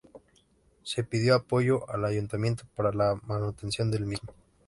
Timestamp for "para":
2.75-2.91